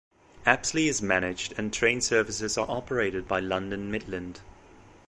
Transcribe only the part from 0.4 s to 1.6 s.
Apsley is managed